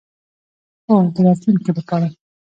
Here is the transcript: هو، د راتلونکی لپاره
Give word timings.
هو، 0.87 0.95
د 1.13 1.15
راتلونکی 1.25 1.69
لپاره 1.79 2.07